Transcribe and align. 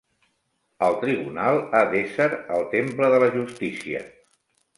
El 0.87 0.95
tribunal 1.03 1.59
ha 1.73 1.81
d'ésser 1.91 2.27
el 2.57 2.65
temple 2.73 3.11
de 3.17 3.21
la 3.27 3.29
justícia. 3.37 4.03